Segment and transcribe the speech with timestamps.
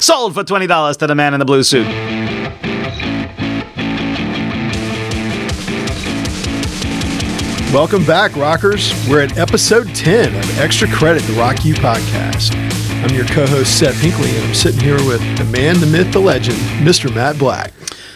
[0.00, 1.86] Sold for $20 to the man in the blue suit.
[7.72, 8.92] Welcome back, rockers.
[9.08, 12.54] We're at episode 10 of Extra Credit, the Rock U podcast.
[13.04, 16.12] I'm your co host, Seth Hinkley, and I'm sitting here with the man, the myth,
[16.12, 17.14] the legend, Mr.
[17.14, 17.72] Matt Black.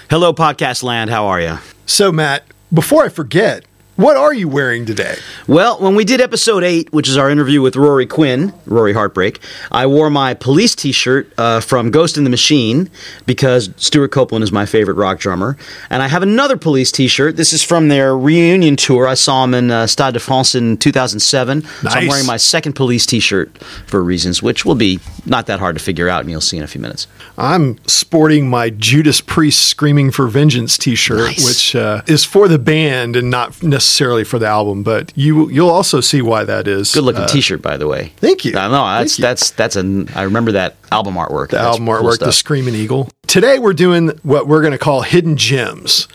[0.09, 1.11] Hello, podcast land.
[1.11, 1.59] How are you?
[1.85, 3.65] So, Matt, before I forget,
[4.03, 5.17] what are you wearing today?
[5.47, 9.39] Well, when we did episode eight, which is our interview with Rory Quinn, Rory Heartbreak,
[9.71, 12.91] I wore my police t shirt uh, from Ghost in the Machine
[13.27, 15.57] because Stewart Copeland is my favorite rock drummer.
[15.91, 17.37] And I have another police t shirt.
[17.37, 19.07] This is from their reunion tour.
[19.07, 21.63] I saw them in uh, Stade de France in 2007.
[21.63, 23.57] So I'm wearing my second police t shirt
[23.87, 26.65] for reasons which will be not that hard to figure out, and you'll see in
[26.65, 27.07] a few minutes.
[27.39, 31.45] I'm sporting my Judas Priest Screaming for Vengeance t shirt, Nice.
[31.47, 33.92] which uh, is for the band and not necessarily
[34.25, 36.93] for the album, but you, you'll also see why that is.
[36.93, 38.13] Good looking Uh, t shirt, by the way.
[38.17, 38.57] thank you.
[38.57, 40.07] I know that's that's that's a.
[40.15, 41.49] I remember that album artwork.
[41.51, 42.33] the That's album cool artwork, the.
[42.33, 43.09] Screaming Eagle.
[43.27, 46.09] Today we're doing what we're going to call hidden gems.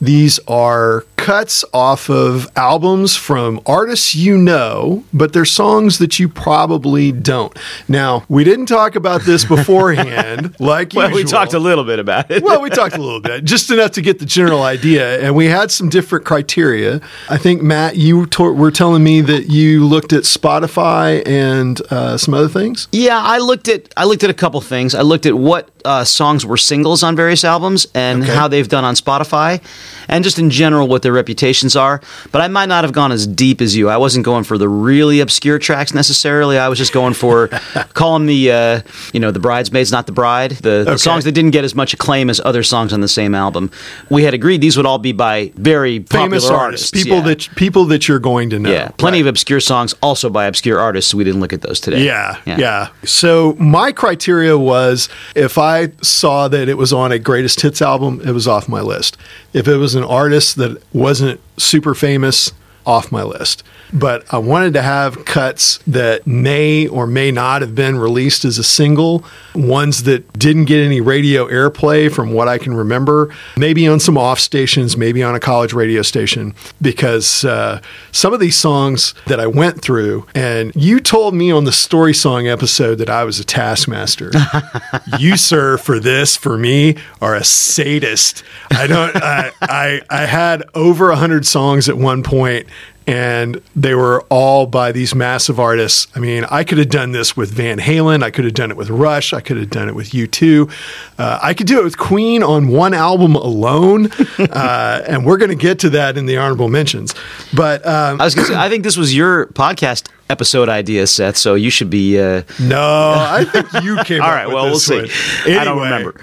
[0.00, 6.28] These are cuts off of albums from artists you know, but they're songs that you
[6.28, 7.56] probably don't.
[7.88, 12.30] Now, we didn't talk about this beforehand, like Well, we talked a little bit about
[12.30, 12.42] it.
[12.42, 15.46] well, we talked a little bit, just enough to get the general idea, and we
[15.46, 17.00] had some different criteria.
[17.30, 22.16] I think Matt, you to- were telling me that you looked at Spotify and uh,
[22.18, 22.88] some other things.
[22.92, 24.94] Yeah, I looked at I looked at a couple things.
[24.94, 28.34] I looked at what uh, songs were singles on various albums and Okay.
[28.34, 29.60] how they've done on Spotify,
[30.08, 32.00] and just in general what their reputations are.
[32.30, 33.88] But I might not have gone as deep as you.
[33.88, 36.58] I wasn't going for the really obscure tracks necessarily.
[36.58, 37.48] I was just going for
[37.94, 38.80] calling the uh,
[39.12, 41.92] you know the bridesmaids, not the bride, the, the songs that didn't get as much
[41.94, 43.70] acclaim as other songs on the same album.
[44.10, 47.22] We had agreed these would all be by very Famous popular artists, artists, people yeah.
[47.34, 48.70] that people that you're going to know.
[48.70, 49.20] yeah, plenty Right.
[49.22, 51.10] of obscure songs also by obscure artists.
[51.10, 52.04] So we didn't look at those today.
[52.04, 57.60] Yeah, yeah, So my criteria was if I saw that it was on a greatest
[57.60, 59.16] hits album, it was off my list.
[59.52, 62.52] If it was an artist that wasn't super famous,
[62.86, 63.62] off my list.
[63.92, 68.56] But I wanted to have cuts that may or may not have been released as
[68.56, 73.86] a single, ones that didn't get any radio airplay from what I can remember, maybe
[73.86, 77.80] on some off stations, maybe on a college radio station, because uh,
[78.12, 82.14] some of these songs that I went through, and you told me on the Story
[82.14, 84.30] Song episode that I was a taskmaster.
[85.18, 88.42] you, sir, for this, for me, are a sadist.
[88.70, 92.66] I don't, I, I, I had over a hundred songs at one point,
[93.06, 96.06] and they were all by these massive artists.
[96.14, 98.22] I mean, I could have done this with Van Halen.
[98.22, 99.32] I could have done it with Rush.
[99.32, 100.70] I could have done it with U2.
[101.18, 104.10] Uh, I could do it with Queen on one album alone.
[104.38, 107.14] uh, and we're going to get to that in the honorable mentions.
[107.54, 111.36] But um, I was gonna say, I think this was your podcast episode idea, Seth.
[111.36, 112.18] So you should be.
[112.18, 114.48] Uh, no, I think you came all right.
[114.48, 115.02] Well, we'll see.
[115.02, 115.08] one.
[115.46, 116.20] I don't remember.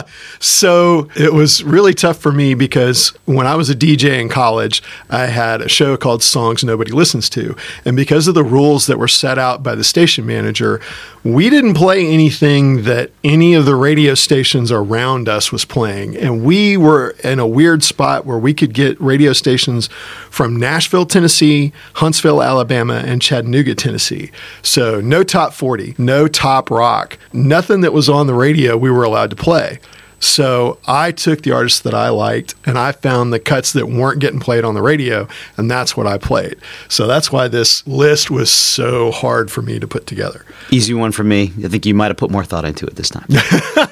[0.42, 4.82] So it was really tough for me because when I was a DJ in college,
[5.10, 7.54] I had a show called Songs Nobody Listens to.
[7.84, 10.80] And because of the rules that were set out by the station manager,
[11.22, 16.16] we didn't play anything that any of the radio stations around us was playing.
[16.16, 19.88] And we were in a weird spot where we could get radio stations
[20.30, 24.30] from Nashville, Tennessee, Huntsville, Alabama, and Chattanooga, Tennessee.
[24.62, 29.04] So no top 40, no top rock, nothing that was on the radio we were
[29.04, 29.78] allowed to play.
[30.22, 34.18] So I took the artists that I liked and I found the cuts that weren't
[34.20, 36.56] getting played on the radio, and that's what I played.
[36.90, 40.44] So that's why this list was so hard for me to put together.
[40.70, 41.52] Easy one for me.
[41.64, 43.26] I think you might have put more thought into it this time.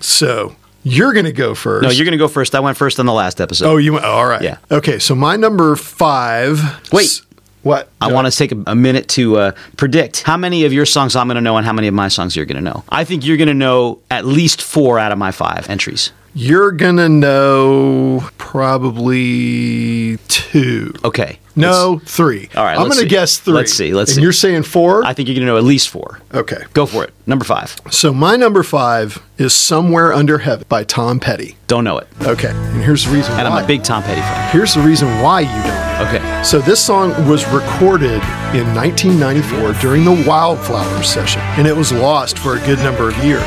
[0.00, 0.54] So
[0.84, 1.82] you're going to go first.
[1.84, 2.54] no, you're going to go first.
[2.54, 3.66] I went first on the last episode.
[3.66, 4.04] Oh, you went.
[4.04, 4.42] All right.
[4.42, 4.58] Yeah.
[4.70, 4.98] Okay.
[4.98, 6.60] So my number five.
[6.92, 7.22] Wait.
[7.62, 7.88] What?
[8.00, 11.16] I want to take a, a minute to uh, predict how many of your songs
[11.16, 12.84] I'm going to know and how many of my songs you're going to know.
[12.88, 16.12] I think you're going to know at least four out of my five entries.
[16.34, 20.92] You're gonna know probably two.
[21.04, 21.38] Okay.
[21.56, 22.48] No, three.
[22.54, 24.22] All right, I'm gonna guess 3 Let's see, let's and see.
[24.22, 25.04] you're saying four?
[25.04, 26.20] I think you're going to know at least four.
[26.32, 26.62] okay.
[26.74, 27.12] Go for it.
[27.26, 27.74] Number five.
[27.90, 31.56] So my number five is "Somewhere Under Heaven" by Tom Petty.
[31.66, 32.06] Don't know it.
[32.22, 33.58] Okay, and here's the reason And why.
[33.58, 34.52] I'm a big Tom Petty fan.
[34.52, 35.87] Here's the reason why you don't.
[35.98, 36.42] Okay.
[36.44, 38.22] So this song was recorded
[38.54, 43.16] in 1994 during the Wildflowers session, and it was lost for a good number of
[43.24, 43.42] years.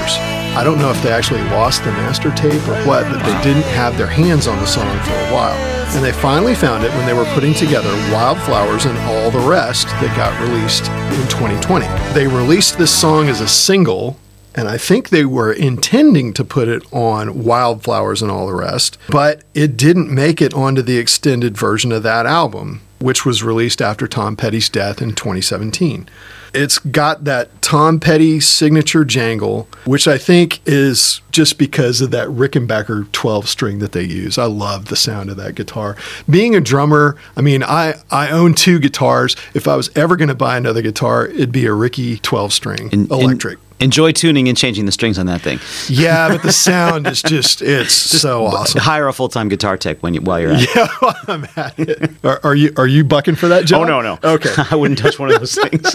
[0.54, 3.64] I don't know if they actually lost the master tape or what, but they didn't
[3.72, 5.56] have their hands on the song for a while.
[5.96, 9.88] And they finally found it when they were putting together Wildflowers and all the rest
[9.88, 10.88] that got released
[11.18, 11.86] in 2020.
[12.14, 14.18] They released this song as a single
[14.56, 18.98] and I think they were intending to put it on Wildflowers and all the rest,
[19.10, 23.82] but it didn't make it onto the extended version of that album, which was released
[23.82, 26.10] after Tom Petty's death in 2017.
[26.54, 32.28] It's got that Tom Petty signature jangle, which I think is just because of that
[32.28, 34.38] Rickenbacker 12 string that they use.
[34.38, 35.96] I love the sound of that guitar.
[36.30, 39.38] Being a drummer, I mean, I, I own two guitars.
[39.54, 42.90] If I was ever going to buy another guitar, it'd be a Ricky 12 string
[42.92, 43.58] In- in- electric.
[43.80, 45.58] enjoy tuning and changing the strings on that thing.
[45.88, 48.82] yeah, but the sound is just, it's so awesome.
[48.82, 50.70] Hire a full time guitar tech when you, while you're at it.
[50.76, 50.88] Yeah,
[51.30, 52.12] I'm at it.
[52.26, 53.90] Are, are you are you bucking for that, John?
[53.90, 54.20] Oh no no.
[54.36, 54.54] Okay.
[54.70, 55.94] I wouldn't touch one of those things.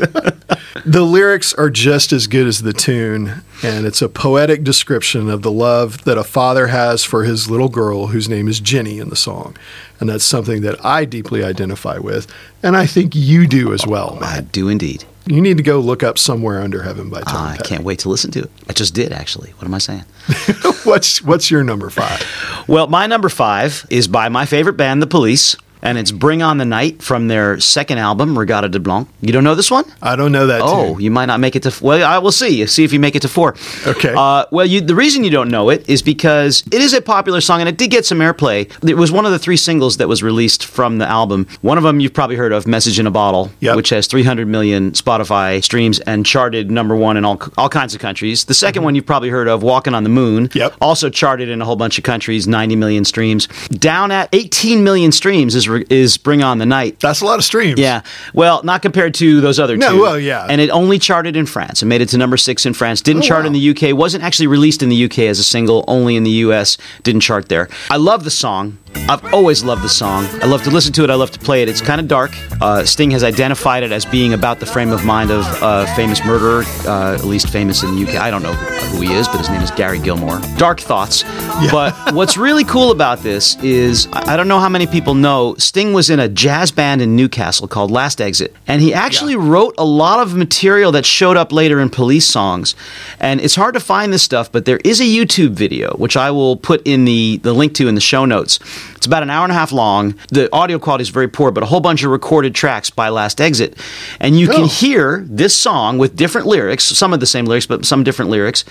[0.84, 5.42] The lyrics are just as good as the tune, and it's a poetic description of
[5.42, 9.08] the love that a father has for his little girl, whose name is Jenny in
[9.08, 9.56] the song.
[10.00, 12.26] And that's something that I deeply identify with,
[12.62, 15.04] and I think you do as well, I do indeed.
[15.28, 17.68] You need to go look up "Somewhere Under Heaven" by Tom I Petty.
[17.68, 18.50] can't wait to listen to it.
[18.68, 19.50] I just did actually.
[19.56, 20.04] What am I saying?
[20.84, 22.24] what's what's your number five?
[22.68, 26.58] Well, my number five is by my favorite band, The Police, and it's "Bring On
[26.58, 29.08] the Night" from their second album, Reggatta de Blanc.
[29.20, 29.84] You don't know this one?
[30.02, 30.60] I don't know that.
[30.62, 31.00] Oh, tune.
[31.02, 31.74] you might not make it to.
[31.84, 32.64] Well, I will see.
[32.66, 33.54] See if you make it to four.
[33.86, 34.14] Okay.
[34.16, 37.40] Uh, well, you, the reason you don't know it is because it is a popular
[37.40, 38.70] song and it did get some airplay.
[38.88, 41.46] It was one of the three singles that was released from the album.
[41.62, 43.76] One of them you've probably heard of, "Message in a Bottle," Yep.
[43.76, 48.00] which has 300 million Spotify streams and charted number one in all all kinds of
[48.00, 48.44] countries.
[48.44, 50.58] The 2nd one you've probably heard of, "Walking on the Moon," Mm-hmm.
[50.58, 50.74] Yep.
[50.80, 53.46] also charted in a whole bunch of countries, 90 million streams.
[53.70, 57.44] Down at 18 million streams is is "Bring On the Night." that's a lot of
[57.44, 57.78] streams.
[57.78, 58.02] Yeah.
[58.34, 60.00] Well, not compared to those other No, two.
[60.02, 60.46] well, yeah.
[60.48, 61.82] And it only charted in France.
[61.82, 63.00] It made it to number six in France.
[63.00, 63.48] Didn't Oh, chart wow.
[63.48, 63.92] in the UK.
[63.96, 65.84] Wasn't actually released in the UK as a single.
[65.88, 66.76] Only in the US.
[67.02, 67.68] Didn't chart there.
[67.90, 68.78] I love the song.
[69.08, 70.24] I've always loved the song.
[70.42, 71.10] I love to listen to it.
[71.10, 71.68] I love to play it.
[71.68, 72.30] It's kind of dark.
[72.62, 76.24] Uh, Sting has identified it as being about the frame of mind of a famous
[76.24, 78.16] murderer, uh, at least famous in the UK.
[78.16, 80.40] I don't know who he is, but his name is Gary Gilmore.
[80.56, 81.24] Dark thoughts.
[81.70, 85.92] But what's really cool about this is I don't know how many people know Sting
[85.92, 89.84] was in a jazz band in Newcastle called Last Exit, and he actually wrote a
[89.84, 92.74] lot of material that showed up later in police songs.
[93.20, 96.30] And it's hard to find this stuff, but there is a YouTube video which I
[96.30, 98.58] will put in the the link to in the show notes.
[98.94, 100.14] It's about an hour and a half long.
[100.30, 103.40] The audio quality is very poor, but a whole bunch of recorded tracks by Last
[103.40, 103.76] Exit,
[104.20, 104.66] and you can Oh.
[104.66, 108.64] hear this song with different lyrics, some of the same lyrics, but some different lyrics.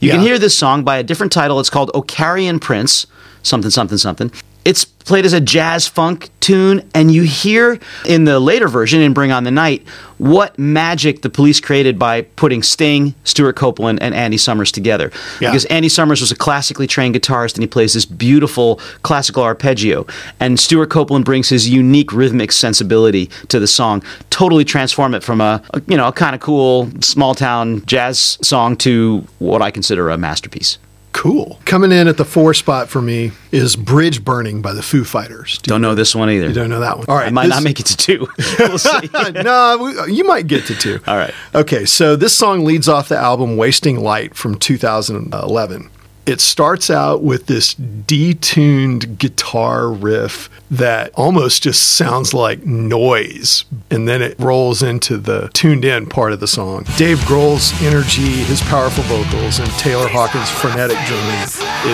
[0.00, 1.60] You can hear this song by a different title.
[1.60, 3.06] It's called Ocarian Prince,
[3.42, 4.30] something, something, something.
[4.64, 9.12] It's played as a jazz funk tune, and you hear in the later version in
[9.12, 9.86] Bring On the Night
[10.18, 15.10] what magic the police created by putting Sting, Stewart Copeland, and Andy Summers together.
[15.40, 15.50] Yeah.
[15.50, 20.06] Because Andy Summers was a classically trained guitarist, and he plays this beautiful classical arpeggio.
[20.38, 25.40] And Stewart Copeland brings his unique rhythmic sensibility to the song, totally transform it from
[25.40, 29.70] a, a you know a kind of cool small town jazz song to what I
[29.70, 30.78] consider a masterpiece.
[31.12, 31.58] Cool.
[31.64, 35.58] Coming in at the four spot for me is Bridge Burning by the Foo Fighters.
[35.58, 36.48] Do Don't know this one either.
[36.48, 37.06] you don't know that one?
[37.08, 37.26] All right.
[37.26, 38.28] I might this- not make it to two.
[38.60, 39.10] we'll see.
[39.34, 41.00] no, you might get to two.
[41.06, 41.34] All right.
[41.54, 45.90] Okay, so this song leads off the album Wasting Light from 2011.
[46.26, 54.06] It starts out with this detuned guitar riff that almost just sounds like noise, and
[54.06, 56.84] then it rolls into the tuned in part of the song.
[56.96, 61.42] Dave Grohl's energy, his powerful vocals, and Taylor Hawkins' frenetic drumming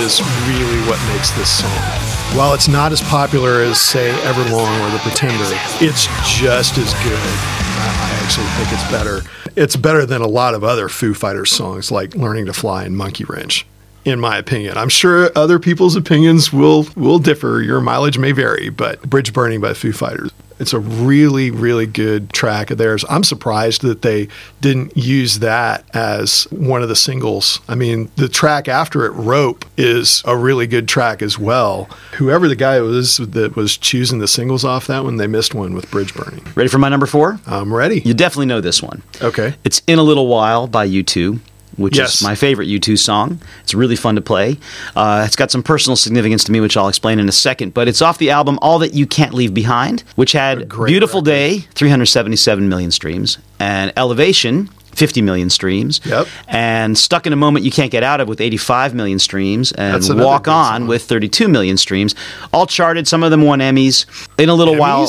[0.02, 2.37] is really what makes this song.
[2.37, 5.44] While it's not as popular as, say, Everlong or The Pretender,
[5.81, 6.06] it's
[6.38, 7.67] just as good.
[7.79, 9.22] I actually think it's better.
[9.55, 12.96] It's better than a lot of other Foo Fighters songs like Learning to Fly and
[12.96, 13.64] Monkey Wrench,
[14.06, 14.79] in my opinion.
[14.79, 17.60] I'm sure other people's opinions will will differ.
[17.60, 20.31] Your mileage may vary, but Bridge Burning by Foo Fighters.
[20.58, 23.05] It's a really, really good track of theirs.
[23.10, 24.29] I'm surprised that they
[24.63, 27.60] didn't use that as one of the singles.
[27.69, 31.91] I mean, the track after it, Rope, is a really good track as well.
[32.15, 35.75] Whoever the guy was that was choosing the singles off that one, they missed one
[35.75, 36.46] with Bridge Burning.
[36.55, 37.39] Ready for my number four?
[37.46, 38.01] I'm ready.
[38.01, 39.03] You definitely know this one.
[39.20, 39.56] Okay.
[39.65, 41.39] It's In a Little While by U2,
[41.76, 42.16] which Yes.
[42.16, 43.38] is my favorite U2 song.
[43.62, 44.58] It's really fun to play.
[44.94, 47.74] Uh, it's got some personal significance to me, which I'll explain in a second.
[47.74, 51.24] But it's off the album All That You Can't Leave Behind, which had Beautiful record.
[51.24, 54.68] Day, 377 million streams, and Elevation.
[54.94, 56.00] 50 million streams.
[56.06, 56.26] Yep.
[56.48, 59.70] And Stuck in a Moment You Can't Get Out of with 85 million streams.
[59.72, 62.14] And Walk On with 32 million streams.
[62.50, 63.06] All charted.
[63.06, 64.06] Some of them won Emmys.
[64.38, 65.06] In a little while.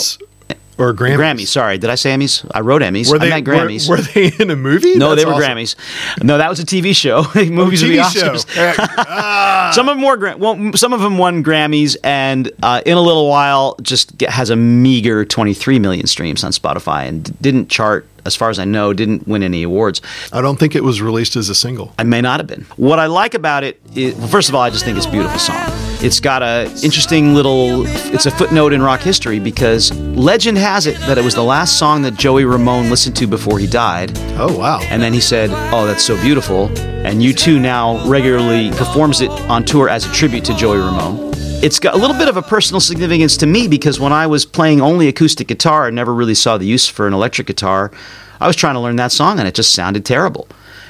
[0.79, 1.17] Or Grammys?
[1.17, 1.77] Grammys, sorry.
[1.79, 2.45] Did I say Emmys?
[2.53, 3.09] I wrote Emmys.
[3.09, 3.89] Were I they meant were- Grammys.
[3.89, 4.95] Were, they in a movie?
[4.95, 5.57] No, That's they were awesome.
[5.57, 6.23] Grammys.
[6.23, 7.23] No, that was a TV show.
[7.51, 8.45] Movies are the TV.
[8.45, 9.73] Oscars.
[9.73, 13.27] Some of them were well, some of them won Grammys, and uh, in a little
[13.27, 18.35] while, just get, has a meager 23 million streams on Spotify, and didn't chart, as
[18.35, 20.01] far as I know, didn't win any awards.
[20.31, 21.93] I don't think it was released as a single.
[21.99, 22.65] I may not have been.
[22.77, 25.11] What I like about it is, well, first of all, I just think it's a
[25.11, 25.67] beautiful song.
[25.99, 27.85] It's got a interesting little.
[28.13, 31.79] It's a footnote in rock history because legend has it that it was the last
[31.79, 34.11] song that Joey Ramone listened to before he died.
[34.37, 34.79] Oh wow!
[34.83, 39.65] And then he said, "Oh, that's so beautiful." And U2 now regularly performs it on
[39.65, 41.31] tour as a tribute to Joey Ramone.
[41.63, 44.45] It's got a little bit of a personal significance to me because when I was
[44.45, 47.91] playing only acoustic guitar and never really saw the use for an electric guitar,
[48.39, 50.47] I was trying to learn that song and it just sounded terrible.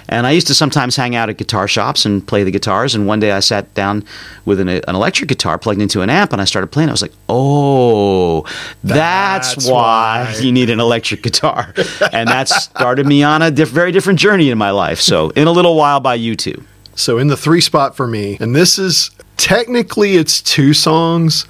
[0.10, 2.96] And I used to sometimes hang out at guitar shops and play the guitars.
[2.96, 4.06] And one day I sat down
[4.46, 6.90] with an, an electric guitar plugged into an amp and I started playing.
[6.90, 8.44] I was like, oh,
[8.84, 10.40] that's, That's why, why.
[10.40, 11.74] you need an electric guitar.
[12.14, 15.00] and that started me on a diff- very different journey in my life.
[15.02, 16.64] So, in a little while by U2.
[16.96, 21.46] So in the three spot for me, and this is technically it's two songs,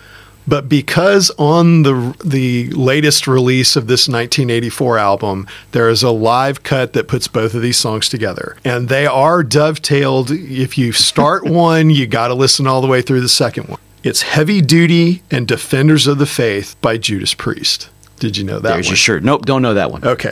[0.48, 6.64] but because on the the latest release of this 1984 album, there is a live
[6.64, 10.32] cut that puts both of these songs together, and they are dovetailed.
[10.32, 13.80] If you start one, you got to listen all the way through the second one.
[14.04, 17.90] It's Heavy Duty and Defenders of the Faith by Judas Priest.
[18.20, 18.92] Did you know that There's one?
[18.92, 19.24] your shirt.
[19.24, 20.04] Nope, don't know that one.
[20.04, 20.32] Okay.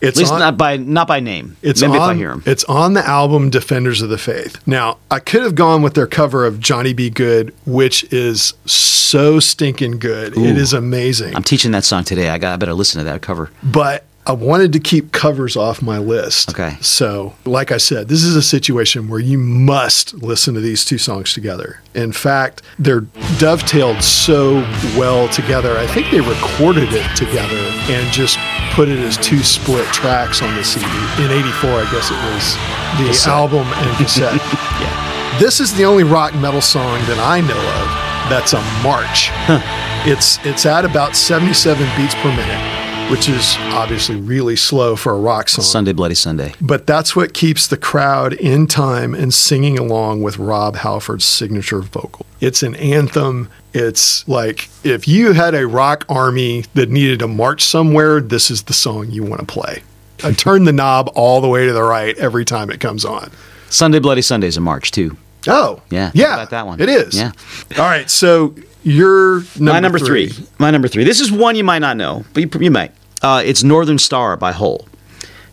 [0.00, 1.56] It's At least on- not by not by name.
[1.62, 2.42] it's Maybe on, if I hear him.
[2.46, 4.56] It's on the album Defenders of the Faith.
[4.66, 7.10] Now, I could have gone with their cover of Johnny B.
[7.10, 10.36] Goode, which is so stinking good.
[10.36, 11.34] It is amazing.
[11.34, 12.28] I'm teaching that song today.
[12.28, 12.52] I got.
[12.52, 13.50] I better listen to that cover.
[13.62, 16.50] but I wanted to keep covers off my list.
[16.50, 16.76] Okay.
[16.80, 20.96] So, like I said, this is a situation where you must listen to these two
[20.96, 21.80] songs together.
[21.94, 23.02] In fact, they're
[23.38, 24.54] dovetailed so
[24.96, 25.76] well together.
[25.76, 27.58] I think they recorded it together
[27.92, 28.38] and just
[28.72, 30.86] put it as two split tracks on the CD.
[31.22, 32.54] In 84, I guess it was
[32.98, 33.32] the Cassette.
[33.32, 34.34] album and cassette.
[34.80, 35.38] Yeah.
[35.38, 37.88] This is the only rock metal song that I know of
[38.30, 39.28] that's a march.
[40.08, 45.18] It's it's at about 77 beats per minute, which is obviously really slow for a
[45.18, 45.64] rock song.
[45.64, 46.54] Sunday Bloody Sunday.
[46.60, 51.80] But that's what keeps the crowd in time and singing along with Rob Halford's signature
[51.80, 52.26] vocal.
[52.40, 53.50] It's an anthem.
[53.72, 58.64] It's like if you had a rock army that needed to march somewhere, this is
[58.64, 59.82] the song you want to play.
[60.24, 63.30] I turn the knob all the way to the right every time it comes on.
[63.68, 65.16] Sunday Bloody Sunday is a march too.
[65.46, 66.10] Oh, Yeah.
[66.14, 66.80] yeah, about that one?
[66.80, 67.14] It is.
[67.16, 67.32] Yeah.
[67.76, 68.54] All right, so
[68.84, 70.32] your number My number three.
[70.58, 71.04] My number three.
[71.04, 72.92] This is one you might not know, but you, you might.
[73.22, 74.86] Uh, it's Northern Star by Hole.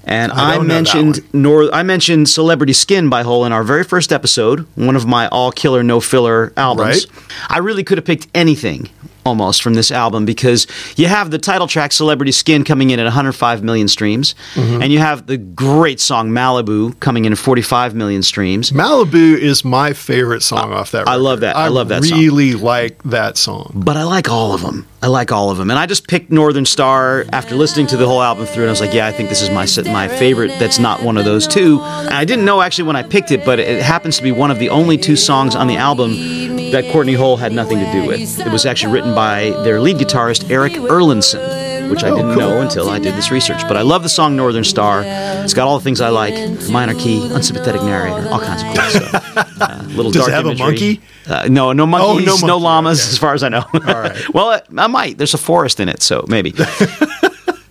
[0.03, 3.51] And I I, don't know that mentioned Nor- I mentioned Celebrity Skin by Hole in
[3.51, 7.07] our very first episode, one of my all killer no filler albums.
[7.07, 7.25] Right.
[7.49, 8.89] I really could have picked anything
[9.25, 13.03] almost from this album because you have the title track Celebrity Skin coming in at
[13.03, 14.81] 105 million streams Mm-hmm.
[14.81, 18.71] and you have the great song Malibu coming in at 45 million streams.
[18.71, 21.07] Malibu is my favorite song off that.
[21.07, 21.55] I love that.
[21.55, 22.17] I love that song.
[22.19, 23.71] really like that song.
[23.75, 24.87] but I like all of them.
[25.03, 28.05] I like all of them, and I just picked Northern Star after listening to the
[28.05, 30.49] whole album through, and I was like, yeah, I think this is my my favorite.
[30.59, 31.79] That's not one of those two.
[31.81, 34.51] And I didn't know actually when I picked it, but it happens to be one
[34.51, 36.11] of the only two songs on the album
[36.71, 38.39] that Courtney Hole had nothing to do with.
[38.39, 41.41] It was actually written by their lead guitarist Eric Erlandson,
[41.91, 42.39] which I Oh, didn't cool.
[42.39, 43.61] know until I did this research.
[43.67, 45.03] But I love the song Northern Star.
[45.05, 46.33] It's got all the things I like:
[46.69, 49.47] minor key, unsympathetic narrator, all kinds of cool stuff.
[49.61, 50.99] Uh, little Does it dark have a monkey?
[51.29, 52.63] Uh, no, no monkeys, no, Oh, monkey.
[52.63, 53.09] llamas, Okay.
[53.11, 53.63] as far as I know.
[53.73, 54.29] All right.
[54.33, 55.19] well, I might.
[55.19, 56.53] There's a forest in it, so maybe.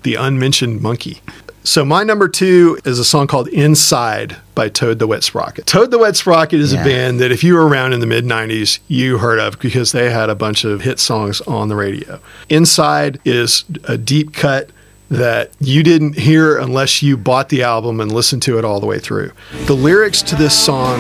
[0.03, 1.21] The unmentioned monkey.
[1.63, 5.67] So my number two is a song called "Inside" by Toad the Wet Sprocket.
[5.67, 6.81] Toad the Wet Sprocket is Yeah.
[6.81, 9.93] a band that if you were around in the mid '90s, you heard of because
[9.93, 12.19] they had a bunch of hit songs on the radio.
[12.49, 14.71] "Inside" is a deep cut
[15.11, 18.87] that you didn't hear unless you bought the album and listened to it all the
[18.87, 19.31] way through.
[19.67, 20.99] The lyrics to this song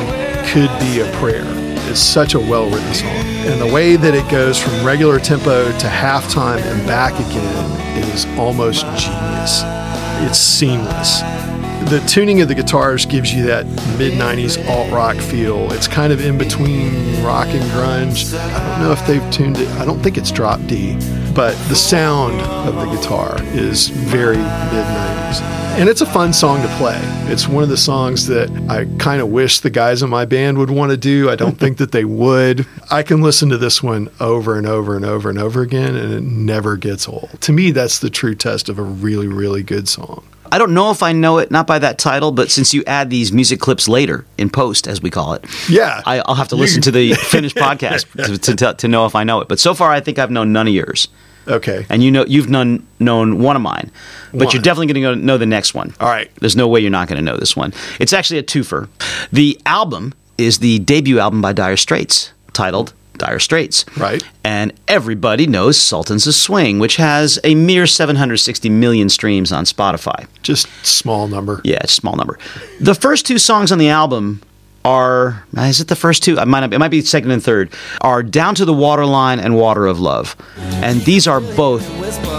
[0.52, 1.44] could be a prayer.
[1.88, 3.08] It's such a well written song.
[3.46, 8.26] And the way that it goes from regular tempo to halftime and back again is
[8.36, 9.62] almost genius.
[10.22, 11.20] It's seamless.
[11.90, 13.64] The tuning of the guitars gives you that
[13.98, 15.72] mid 90s alt rock feel.
[15.72, 18.32] It's kind of in between rock and grunge.
[18.38, 20.92] I don't know if they've tuned it, I don't think it's drop D,
[21.34, 25.40] but the sound of the guitar is very mid 90s.
[25.78, 26.98] And it's a fun song to play.
[27.32, 30.58] It's one of the songs that I kind of wish the guys in my band
[30.58, 31.30] would want to do.
[31.30, 32.66] I don't think that they would.
[32.90, 36.12] I can listen to this one over and over and over and over again, and
[36.12, 37.30] it never gets old.
[37.42, 40.24] To me, that's the true test of a really, really good song.
[40.52, 43.10] I don't know if I know it, not by that title, but since you add
[43.10, 46.02] these music clips later in post, as we call it, Yeah.
[46.04, 49.14] I, I'll have to listen to the finished podcast to, to, to, to know if
[49.14, 49.48] I know it.
[49.48, 51.08] But so far, I think I've known none of yours,
[51.48, 51.86] Okay.
[51.88, 53.90] and you know you've known known one of mine,
[54.32, 54.48] but One.
[54.52, 55.94] you're definitely going to know the next one.
[56.00, 56.30] All right.
[56.40, 57.72] There's no way you're not going to know this one.
[57.98, 58.88] It's actually a twofer.
[59.32, 63.84] The album is the debut album by Dire Straits, titled Dire Straits.
[63.96, 64.22] Right.
[64.42, 70.26] And everybody knows Sultans of Swing, which has a mere 760 million streams on Spotify.
[70.42, 71.60] Just small number.
[71.62, 72.38] Yeah, a small number.
[72.80, 74.42] The first two songs on the album
[74.84, 76.38] are is it the first two?
[76.38, 77.72] I might it might be second and third.
[78.00, 81.86] Are Down to the Waterline and Water of Love, and these are both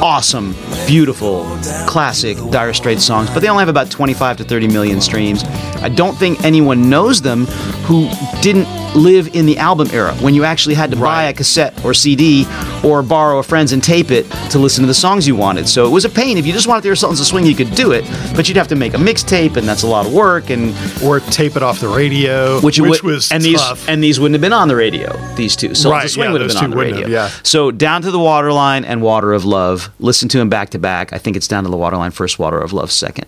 [0.01, 0.55] awesome,
[0.88, 1.43] beautiful,
[1.88, 3.29] classic Dire Straits songs.
[3.29, 5.43] But they only have about 25 to 30 million streams.
[5.83, 7.45] I don't think anyone knows them
[7.85, 8.09] who
[8.41, 11.93] didn't live in the album era when you actually had to buy a cassette or
[11.93, 12.45] CD
[12.83, 15.67] or borrow a friend's and tape it to listen to the songs you wanted.
[15.67, 16.38] So it was a pain.
[16.38, 18.05] If you just wanted to hear Sultans of Swing, you could do it,
[18.36, 20.50] but you'd have to make a mixtape, and that's a lot of work.
[20.50, 23.79] And or tape it off the radio, which, which would, was and tough.
[23.79, 25.12] these and these wouldn't have been on the radio.
[25.36, 27.01] These two, Sultans Right, of Swing yeah, would have been on the radio.
[27.01, 27.27] have, yeah.
[27.43, 29.89] So down to the Waterline and Water of Love.
[30.00, 31.13] Listen to them back to back.
[31.13, 33.25] I think it's down to the Waterline first, Water of Love second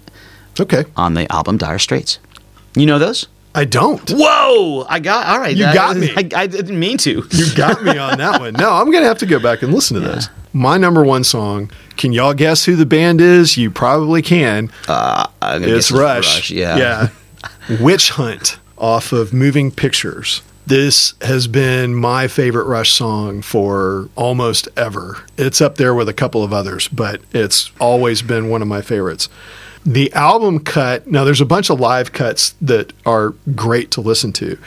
[0.60, 0.86] okay.
[0.96, 2.20] on the album Dire Straits.
[2.75, 3.27] You know those?
[3.55, 4.10] I don't.
[4.12, 4.86] Whoa!
[4.89, 5.55] I got all right.
[5.55, 6.10] You that- got me.
[6.17, 7.24] I, I didn't mean to.
[7.29, 8.53] You got me on that one.
[8.53, 10.29] No, I'm going to have to go back and listen to this.
[10.53, 11.72] My number one song.
[11.98, 13.57] Can y'all guess who the band is?
[13.57, 14.72] You probably can.
[14.88, 16.51] Uh, I'm It's guess Rush.
[16.51, 16.77] Yeah.
[16.77, 17.77] Yeah.
[17.79, 20.41] Witch Hunt off of Moving Pictures.
[20.65, 25.24] This has been my favorite Rush song for almost ever.
[25.38, 28.81] It's up there with a couple of others, but it's always been one of my
[28.81, 29.27] favorites.
[29.86, 34.32] The album cut, now there's a bunch of live cuts that are great to listen
[34.34, 34.58] to,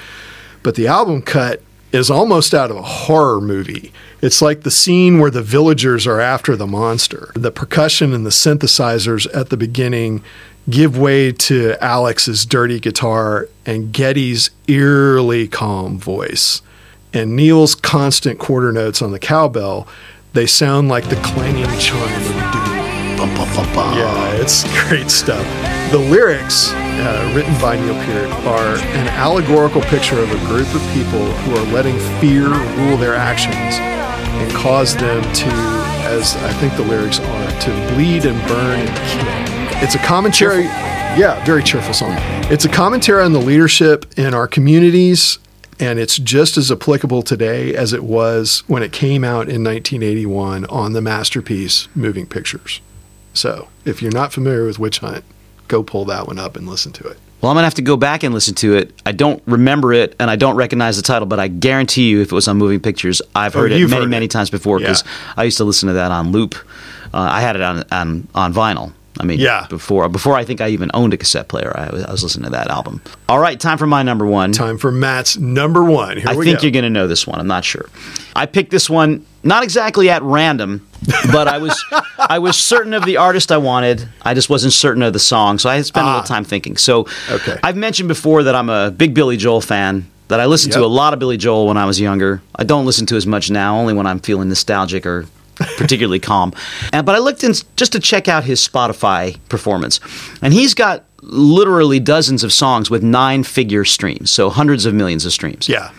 [0.62, 3.92] but the album cut is almost out of a horror movie.
[4.20, 7.30] It's like the scene where the villagers are after the monster.
[7.35, 10.23] The percussion and the synthesizers at the beginning
[10.68, 16.61] give way to Alex's dirty guitar and Geddy's eerily calm voice.
[17.12, 19.88] And Neil's constant quarter notes on the cowbell,
[20.32, 22.75] they sound like the clanging chime of doom.
[23.96, 25.44] Yeah, it's great stuff.
[25.90, 30.82] The lyrics, uh, written by Neil Peart, are an allegorical picture of a group of
[30.92, 35.46] people who are letting fear rule their actions and cause them to,
[36.08, 39.82] as I think the lyrics are, to bleed and burn and kill.
[39.82, 40.64] It's a commentary.
[41.18, 42.12] Yeah, very cheerful song.
[42.50, 45.38] It's a commentary on the leadership in our communities,
[45.80, 50.64] and it's just as applicable today as it was when it came out in 1981
[50.66, 52.80] on the masterpiece Moving Pictures.
[53.36, 55.24] So, if you're not familiar with Witch Hunt,
[55.68, 57.18] go pull that one up and listen to it.
[57.40, 58.92] Well, I'm gonna have to go back and listen to it.
[59.04, 62.32] I don't remember it, and I don't recognize the title, but I guarantee you, if
[62.32, 64.30] it was on Moving Pictures, I've Oh, heard it many, heard many it.
[64.30, 65.32] times before because Yeah.
[65.36, 66.54] I used to listen to that on loop.
[67.12, 68.92] Uh, I had it on, on on vinyl.
[69.18, 69.66] I mean, Yeah.
[69.68, 72.44] before before I think I even owned a cassette player, I was, I was listening
[72.44, 73.00] to that album.
[73.28, 74.52] All right, time for my number one.
[74.52, 76.18] Time for Matt's number one.
[76.18, 76.62] Here I think go.
[76.62, 77.38] you're going to know this one.
[77.40, 77.86] I'm not sure.
[78.34, 80.86] I picked this one not exactly at random,
[81.32, 81.82] but I was
[82.18, 84.08] I was certain of the artist I wanted.
[84.22, 86.12] I just wasn't certain of the song, so I spent a Ah.
[86.16, 86.76] little time thinking.
[86.76, 87.56] So Okay.
[87.62, 90.06] I've mentioned before that I'm a big Billy Joel fan.
[90.28, 92.42] That I listened to a lot of Billy Joel when I was younger.
[92.56, 95.24] I don't listen to as much now, only when I'm feeling nostalgic or
[95.56, 96.52] particularly calm.
[96.92, 100.00] And, but I looked in just to check out his Spotify performance,
[100.42, 105.25] and he's got literally dozens of songs with nine figure streams, so hundreds of millions
[105.25, 105.69] of streams.
[105.69, 105.90] Yeah.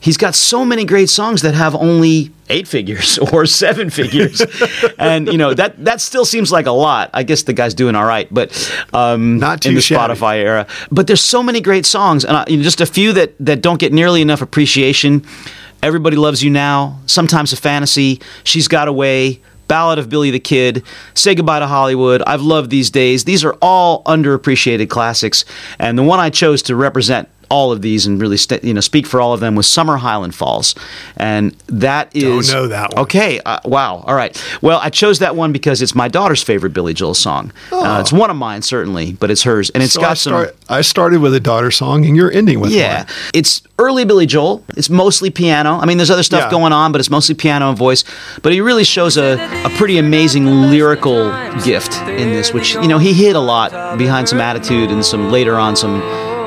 [0.00, 4.42] He's got so many great songs that have only eight figures or seven figures,
[4.98, 7.10] and you know that that still seems like a lot.
[7.14, 8.52] I guess the guy's doing all right, but
[8.92, 10.14] um, Not in the shabby.
[10.14, 10.66] Spotify era.
[10.90, 13.62] But there's so many great songs, and uh, you know, just a few that that
[13.62, 15.24] don't get nearly enough appreciation.
[15.82, 16.98] Everybody loves you now.
[17.06, 18.20] Sometimes a fantasy.
[18.44, 19.40] She's got a way.
[19.68, 20.84] Ballad of Billy the Kid,
[21.14, 23.24] Say Goodbye to Hollywood, I've Loved These Days.
[23.24, 25.44] These are all underappreciated classics.
[25.80, 28.80] And the one I chose to represent all of these and really st- you know
[28.80, 30.74] speak for all of them was Summer Highland Falls,
[31.16, 33.02] and that is know that one.
[33.04, 34.36] Okay, uh, wow, all right.
[34.62, 37.52] Well, I chose that one because it's my daughter's favorite Billy Joel song.
[37.72, 40.00] Uh, it's one of mine certainly, but it's hers, and it's Oh.
[40.00, 40.30] So got I, some.
[40.32, 43.06] start, I started with a daughter song, and you're ending with Yeah, one.
[43.34, 44.64] it's early Billy Joel.
[44.76, 45.78] It's mostly piano.
[45.80, 46.50] I mean, there's other stuff Yeah.
[46.50, 48.04] going on, but it's mostly piano and voice.
[48.42, 51.30] But he really shows a, a pretty amazing lyrical
[51.64, 55.30] gift in this, which you know he hid a lot behind some attitude and some
[55.30, 56.00] later on some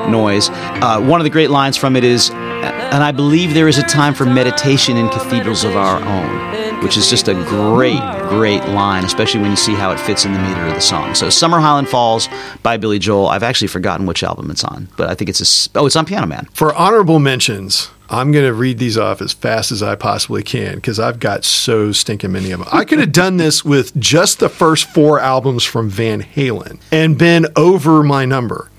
[0.08, 0.50] noise.
[0.50, 3.82] Uh, one of the great lines from it is, "And I believe there is a
[3.82, 9.04] time for meditation in cathedrals of our own," which is just a great, great line,
[9.04, 11.14] especially when you see how it fits in the meter of the song.
[11.14, 12.28] So, "Summer Highland Falls"
[12.62, 13.28] by Billy Joel.
[13.28, 16.04] I've actually forgotten which album it's on, but I think it's a oh, it's on
[16.04, 16.48] Piano Man.
[16.52, 20.76] For honorable mentions, I'm going to read these off as fast as I possibly can
[20.76, 22.68] because I've got so stinking many of them.
[22.72, 27.16] I could have done this with just the first four albums from Van Halen and
[27.16, 28.69] been over my number.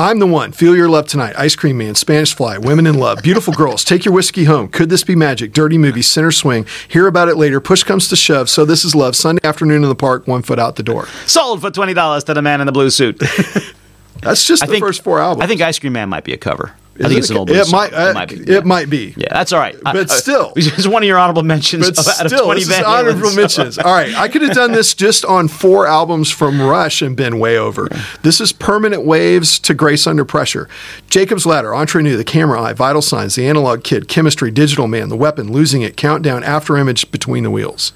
[0.00, 0.52] I'm the one.
[0.52, 1.34] Feel your love tonight.
[1.36, 4.88] Ice Cream Man, Spanish Fly, Women in Love, Beautiful Girls, Take Your Whiskey Home, Could
[4.88, 8.48] This Be Magic, Dirty Movie, Sinner's Swing, Hear About It Later, Push Comes to Shove,
[8.48, 11.06] So This Is Love, Sunday Afternoon in the Park, One Foot Out the Door.
[11.26, 13.18] Sold for twenty dollars to the man in the blue suit.
[14.22, 15.44] That's just I the think first four albums.
[15.44, 16.72] I think Ice Cream Man might be a cover.
[17.02, 17.90] I think it's an old It might.
[17.92, 17.98] song.
[17.98, 18.36] Uh, it might be.
[18.40, 18.60] It yeah.
[18.60, 19.14] might be.
[19.16, 19.74] Yeah, that's all right.
[19.82, 20.52] But still.
[20.56, 23.30] it's one of your honorable mentions But of- out of still, 20 this is honorable
[23.34, 23.78] mentions.
[23.78, 27.38] All right, I could have done this just on four albums from Rush and been
[27.38, 27.88] way over.
[28.22, 30.68] This is Permanent Waves to Grace Under Pressure,
[31.08, 35.08] Jacob's Ladder, Entre Nous, The Camera Eye, Vital Signs, The Analog Kid, Chemistry, Digital Man,
[35.08, 37.92] The Weapon, Losing It, Countdown, After Image, Between the Wheels.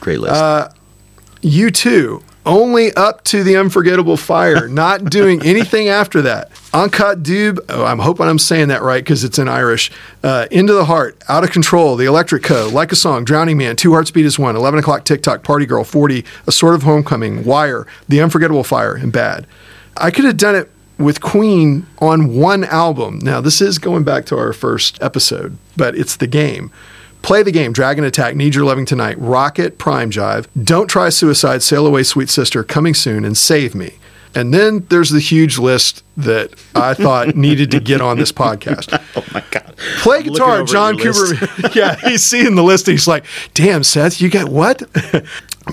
[0.00, 0.34] Great list.
[0.34, 0.68] Uh,
[1.42, 2.22] U2.
[2.46, 6.50] Only up to the unforgettable fire, not doing anything after that.
[6.72, 9.90] An Cat Dubh, oh, I'm hoping I'm saying that right because it's in Irish.
[10.22, 13.76] Uh, Into the Heart, Out of Control, The Electric Co., Like a Song, Drowning Man,
[13.76, 16.84] Two Hearts Beat as One, 11 O'Clock Tick Tock, Party Girl, 40, A Sort of
[16.84, 19.46] Homecoming, Wire, The Unforgettable Fire, and Bad.
[19.96, 23.18] I could have done it with Queen on one album.
[23.20, 26.70] Now, this is going back to our first episode, but it's the game.
[27.22, 31.08] Play the game, Dragon Attack, Need Your Loving Tonight, Rock It, Prime Jive, Don't Try
[31.08, 33.94] Suicide, Sail Away, Sweet Sister, Coming Soon, and Save Me.
[34.34, 38.92] And then there's the huge list that I thought needed to get on this podcast.
[39.16, 39.74] oh my God.
[39.98, 40.98] Play I'm guitar, John.
[40.98, 41.48] Cooper.
[41.74, 42.88] yeah, he's seeing the list.
[42.88, 44.82] And he's like, "Damn, Seth, you got what?"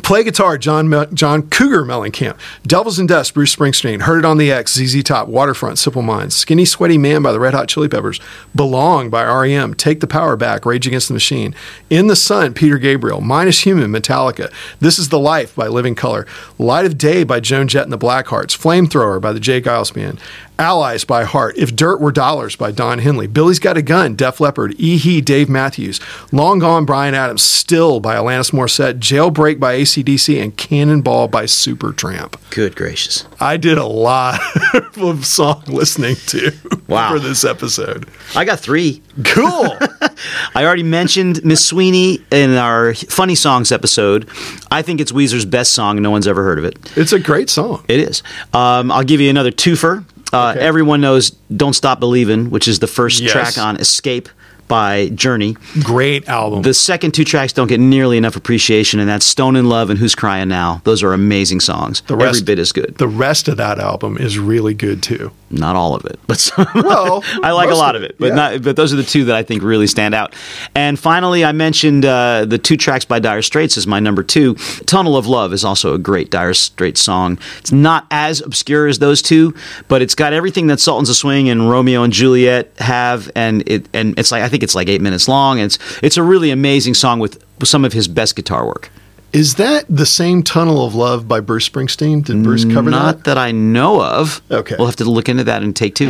[0.04, 2.38] Play guitar, John John Cougar Mellencamp.
[2.64, 4.02] Devils and Dust, Bruce Springsteen.
[4.02, 6.36] Heard it on the X, ZZ Top, Waterfront, Simple Minds.
[6.36, 8.20] Skinny Sweaty Man by the Red Hot Chili Peppers.
[8.54, 9.74] Belong by REM.
[9.74, 11.56] Take the Power Back, Rage Against the Machine.
[11.90, 13.22] In the Sun, Peter Gabriel.
[13.22, 14.52] Minus Human, Metallica.
[14.80, 16.28] This is the Life by Living Colour.
[16.60, 18.56] Light of Day by Joan Jett and the Blackhearts.
[18.56, 19.62] Flamethrower by the J.
[19.62, 20.20] Geils Band.
[20.58, 24.40] Allies by Heart, If Dirt Were Dollars by Don Henley, Billy's Got a Gun, Def
[24.40, 26.00] Leppard, E He, Dave Matthews,
[26.32, 32.36] Long Gone Bryan Adams, Still by Alanis Morissette, Jailbreak by ACDC, and Cannonball by Supertramp.
[32.52, 33.26] Good gracious.
[33.40, 34.40] I did a lot
[34.98, 36.52] of song listening to
[36.88, 37.12] Wow.
[37.14, 38.08] for this episode.
[38.36, 39.02] I got three.
[39.26, 39.78] Cool.
[40.56, 44.30] I already mentioned Miss Sweeney in our Funny Songs episode.
[44.72, 46.02] I think it's Weezer's best song.
[46.02, 46.78] No one's ever heard of it.
[46.96, 47.84] it's a great song.
[47.88, 48.22] It is.
[48.54, 50.06] Um, I'll give you another twofer.
[50.36, 50.60] Uh, Okay.
[50.60, 53.32] Everyone knows "Don't Stop Believin'," which is the first Yes.
[53.32, 54.30] track on "Escape"
[54.68, 55.56] by Journey.
[55.84, 56.64] Great album.
[56.64, 60.00] The second two tracks don't get nearly enough appreciation, and that's "Stone in Love" and
[60.00, 62.02] "Who's Crying Now." Those are amazing songs.
[62.08, 62.96] The rest- Every bit as good.
[62.98, 65.32] the rest of that album is really good too.
[65.52, 68.16] Not all of it, but some, Well, I like a lot of it.
[68.18, 68.36] But yeah.
[68.36, 70.34] not, but those are the two that I think really stand out.
[70.74, 74.56] And finally, I mentioned uh, the two tracks by Dire Straits as my number two.
[74.88, 77.38] "Tunnel of Love" is also a great Dire Straits song.
[77.60, 79.54] It's not as obscure as those two,
[79.88, 83.88] but it's got everything that Sultans of Swing and Romeo and Juliet have, and it
[83.94, 85.60] and it's like I think it's like eight minutes long.
[85.60, 88.90] And it's it's a really amazing song with some of his best guitar work.
[89.36, 92.24] Is that the same Tunnel of Love by Bruce Springsteen?
[92.24, 93.24] Did Bruce cover Not that?
[93.26, 94.42] that I know of.
[94.50, 94.78] Okay.
[94.78, 96.08] we'll have to look into that and take two.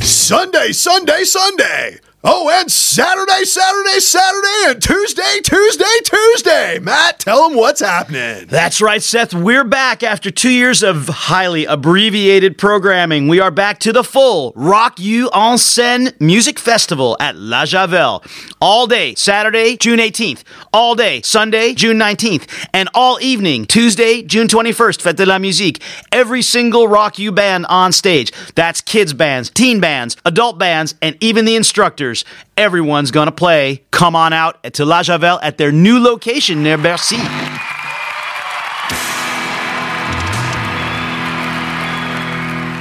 [0.00, 1.98] Sunday, Sunday, Sunday.
[2.24, 6.78] Oh, and Saturday, Saturday, Saturday, and Tuesday, Tuesday, Tuesday.
[6.78, 8.46] Matt, tell them what's happening.
[8.46, 9.34] That's right, Seth.
[9.34, 13.26] We're back after two years of highly abbreviated programming.
[13.26, 18.22] We are back to the full Rock U en Scène Music Festival at La Javel.
[18.60, 20.44] All day, Saturday, June 18th.
[20.72, 22.68] All day, Sunday, June 19th.
[22.72, 25.82] And all evening, Tuesday, June 21st, Fête de la Musique.
[26.12, 28.30] Every single Rock U band on stage.
[28.54, 32.11] That's kids bands, teen bands, adult bands, and even the instructors.
[32.56, 33.82] Everyone's gonna play.
[33.90, 37.18] Come on out to La Javel at their new location near Bercy.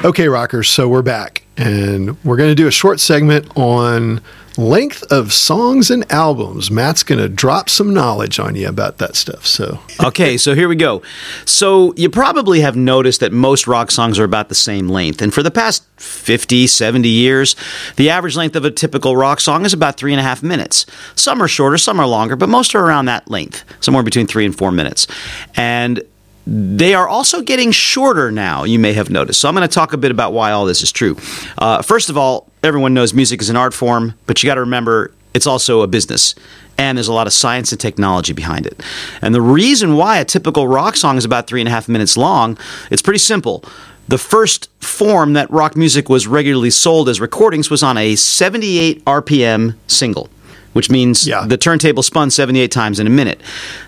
[0.03, 4.19] Okay, rockers, so we're back, and we're going to do a short segment on
[4.57, 6.69] length of songs and albums.
[6.69, 9.45] Matt's going to drop some knowledge on you about that stuff.
[9.45, 11.01] So, okay, so here we go.
[11.45, 15.21] So you probably have noticed that most rock songs are about the same length.
[15.21, 17.55] And for the past 50, 70 years,
[17.95, 20.85] the average length of a typical rock song is about three and a half minutes.
[21.15, 24.45] Some are shorter, some are longer, but most are around that length, somewhere between three
[24.45, 25.07] and four minutes.
[25.55, 26.01] And
[26.45, 29.39] they are also getting shorter now, you may have noticed.
[29.39, 31.15] So I'm going to talk a bit about why all this is true.
[31.57, 34.61] Uh, first of all, everyone knows music is an art form, but you got to
[34.61, 36.35] remember it's also a business.
[36.77, 38.81] And there's a lot of science and technology behind it.
[39.21, 42.17] And the reason why a typical rock song is about three and a half minutes
[42.17, 42.57] long,
[42.89, 43.63] it's pretty simple.
[44.07, 49.03] The first form that rock music was regularly sold as recordings was on a 78
[49.05, 50.29] RPM single
[50.73, 51.45] which means Yeah.
[51.45, 53.41] the turntable spun 78 times in a minute.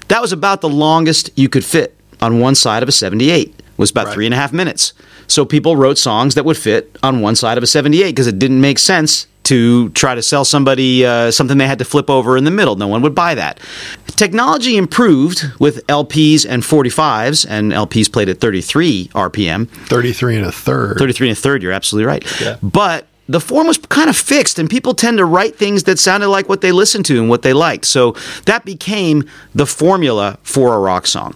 [0.10, 3.54] That was about the longest you could fit on one side of a 78.
[3.78, 4.14] Was about Right.
[4.14, 4.92] three and a half minutes.
[5.28, 8.40] So people wrote songs that would fit on one side of a 78 because it
[8.40, 12.38] didn't make sense to try to sell somebody uh, something they had to flip over
[12.38, 12.76] in the middle.
[12.76, 13.60] No one would buy that.
[14.08, 19.68] Technology improved with LPs and 45s, and LPs played at 33 RPM.
[19.88, 20.98] 33 and a third.
[20.98, 22.42] 33 and a third, you're absolutely right.
[22.42, 22.58] Yeah.
[22.62, 26.30] But the form was kind of fixed, and people tend to write things that sounded
[26.30, 27.86] like what they listened to and what they liked.
[27.86, 29.24] So that became
[29.56, 31.36] the formula for a rock song.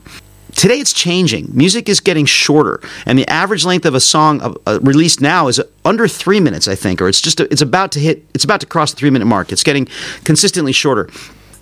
[0.58, 1.52] Today it's changing.
[1.54, 5.48] Music is getting shorter, and the average length of a song uh, uh, released now
[5.48, 8.60] is under three minutes, I think, or it's just it's about to hit, it's about
[8.62, 9.52] to cross the three minute mark.
[9.52, 9.88] It's getting
[10.24, 11.12] consistently shorter.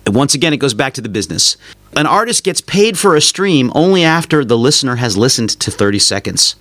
[0.06, 1.58] And once again, it goes back to the business.
[1.94, 5.98] An artist gets paid for a stream only after the listener has listened to 30
[5.98, 6.56] seconds.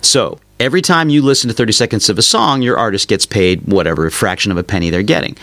[0.00, 3.62] So every time you listen to 30 seconds of a song, your artist gets paid
[3.66, 5.34] whatever fraction of a penny they're getting.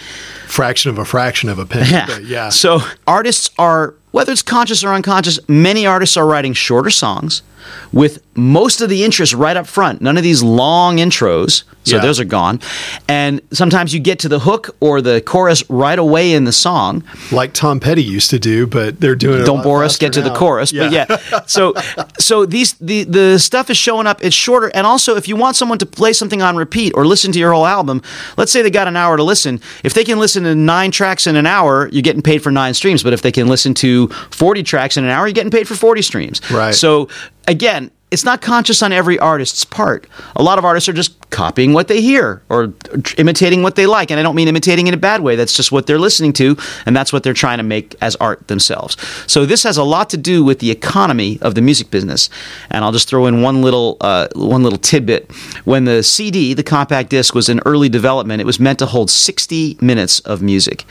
[0.45, 1.89] Fraction of a fraction of a penny.
[1.91, 2.17] Yeah.
[2.19, 2.49] yeah.
[2.49, 7.43] So artists are, whether it's conscious or unconscious, many artists are writing shorter songs
[7.91, 10.01] with most of the interest right up front.
[10.01, 11.63] None of these long intros.
[11.83, 12.01] So Yeah.
[12.01, 12.59] those are gone.
[13.07, 17.03] And sometimes you get to the hook or the chorus right away in the song.
[17.31, 19.45] like Tom Petty used to do, but they're doing it.
[19.45, 20.35] Don't bore us, get to the now.
[20.35, 20.71] chorus.
[20.71, 21.05] But yeah.
[21.47, 21.73] So
[22.19, 24.69] so these the the stuff is showing up, it's shorter.
[24.75, 27.53] And also if you want someone to play something on repeat or listen to your
[27.53, 28.01] whole album,
[28.37, 29.61] let's say they got an hour to listen.
[29.83, 32.73] If they can listen to nine tracks in an hour, you're getting paid for nine
[32.73, 33.01] streams.
[33.01, 35.75] But if they can listen to 40 tracks in an hour, you're getting paid for
[35.75, 36.41] 40 streams.
[36.51, 36.75] Right.
[36.75, 37.07] So
[37.47, 40.07] again, it's not conscious on every artist's part.
[40.37, 42.73] A lot of artists are just copying what they hear or
[43.17, 44.11] imitating what they like.
[44.11, 45.35] And I don't mean imitating in a bad way.
[45.35, 46.55] That's just what they're listening to,
[46.85, 48.95] and that's what they're trying to make as art themselves.
[49.29, 52.29] So this has a lot to do with the economy of the music business.
[52.71, 55.29] And I'll just throw in one little uh, one little tidbit.
[55.65, 59.09] When the CD, the compact disc, was in early development, it was meant to hold
[59.09, 60.85] 60 minutes of music.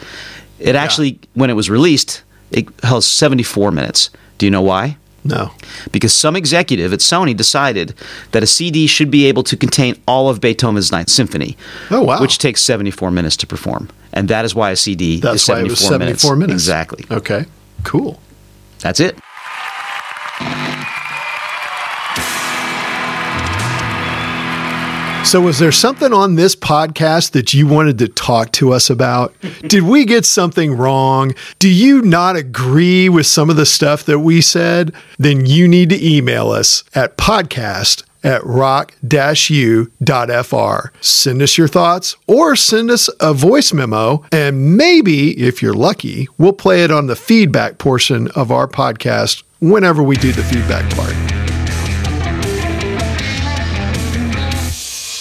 [0.59, 4.11] It actually, when it was released, it held 74 minutes.
[4.37, 4.99] Do you know why?
[5.27, 5.53] No.
[5.93, 7.95] because some executive at Sony decided
[8.33, 11.57] that a CD should be able to contain all of Beethoven's Ninth Symphony.
[11.91, 12.21] Oh, wow.
[12.21, 13.89] Which takes 74 minutes to perform.
[14.13, 16.55] And that is why a CD That's is why it was 74 minutes.
[16.63, 17.05] Exactly.
[17.11, 17.45] Okay.
[17.85, 18.21] Cool.
[18.81, 19.19] That's it.
[25.27, 29.35] So, was there something on this podcast that you wanted to talk to us about?
[29.63, 31.35] Did we get something wrong?
[31.59, 34.95] Do you not agree with some of the stuff that we said?
[35.19, 39.91] Then you need to email us at podcast at rock-u.fr.
[41.01, 46.29] Send us your thoughts or send us a voice memo, and maybe, if you're lucky,
[46.39, 50.89] we'll play it on the feedback portion of our podcast whenever we do the feedback
[50.95, 51.46] part.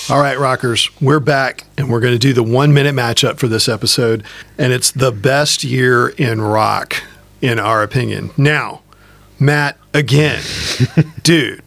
[0.08, 3.48] All right, rockers, we're back and we're going to do the one minute matchup for
[3.48, 4.24] this episode.
[4.56, 7.02] And it's the best year in rock,
[7.42, 8.30] in our opinion.
[8.38, 8.84] Now,
[9.40, 10.44] Matt, again,
[11.24, 11.64] dude,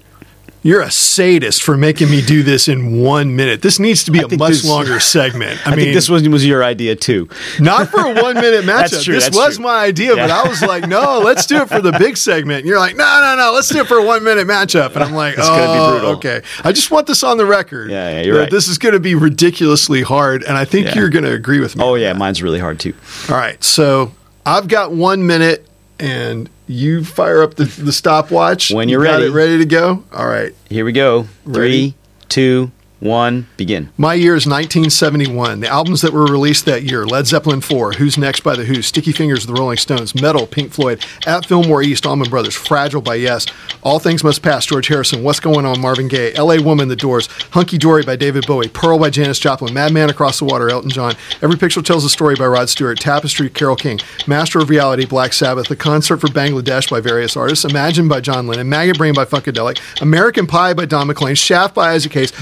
[0.69, 3.63] you're a sadist for making me do this in one minute.
[3.63, 5.67] This needs to be a much this- longer segment.
[5.67, 7.27] I, I, mean, think this was, was your idea too.
[7.59, 9.03] not for a one minute matchup.
[9.03, 9.65] True, This was true.
[9.65, 12.59] my idea, but I was like, no, let's do it for the big segment.
[12.59, 14.95] And you're like, no, no, no, let's do it for a one minute matchup.
[14.95, 16.11] And I'm like, It's oh, gonna be oh, brutal.
[16.17, 16.43] okay.
[16.63, 17.91] I just want this on the record.
[17.91, 18.51] Yeah, yeah, you're right.
[18.51, 20.97] This is going to be ridiculously hard, and I think Yeah.
[20.97, 21.83] you're going to agree with me.
[21.85, 22.19] Oh, yeah, that.
[22.19, 22.93] mine's really hard too.
[23.31, 24.13] All right, so
[24.45, 25.67] I've got one minute,
[25.99, 29.27] and you fire up the, the stopwatch When You you're got ready.
[29.27, 30.05] it ready to go.
[30.13, 30.55] All right.
[30.69, 31.27] Here we go.
[31.45, 31.91] Ready?
[31.91, 31.95] Three,
[32.29, 33.91] two, one, begin.
[33.97, 35.61] My year is 1971.
[35.61, 38.83] The albums that were released that year Led Zeppelin 4, Who's Next by The Who,
[38.83, 43.01] Sticky Fingers of the Rolling Stones, Meddle, Pink Floyd, At Fillmore East, Allman Brothers, Fragile
[43.01, 43.47] by Yes,
[43.83, 47.29] All Things Must Pass, George Harrison, What's Going On, Marvin Gaye, LA Woman, The Doors,
[47.53, 51.15] Hunky Dory by David Bowie, Pearl by Janis Joplin, Madman Across the Water, Elton John,
[51.41, 55.33] Every Picture Tells a Story by Rod Stewart, Tapestry, Carole King, Master of Reality, Black
[55.33, 59.25] Sabbath, The Concert for Bangladesh by various artists, Imagine by John Lennon, Maggot Brain by
[59.25, 62.33] Funkadelic, American Pie by Don McLean, Shaft by Isaac Hayes,